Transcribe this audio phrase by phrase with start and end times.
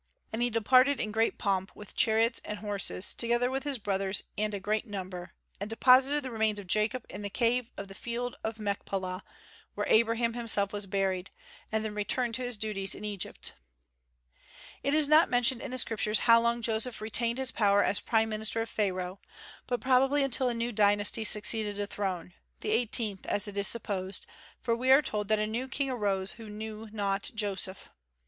[0.33, 4.51] And he departed in great pomp, with chariots and horses, together with his brothers and
[4.51, 8.35] a great number, and deposited the remains of Jacob in the cave of the field
[8.43, 9.23] of Machpelah,
[9.75, 11.29] where Abraham himself was buried,
[11.71, 13.53] and then returned to his duties in Egypt.
[14.81, 18.29] It is not mentioned in the Scriptures how long Joseph retained his power as prime
[18.29, 19.19] minister of Pharaoh,
[19.67, 24.25] but probably until a new dynasty succeeded the throne, the eighteenth as it is supposed,
[24.63, 27.91] for we are told that a new king arose who knew not Joseph.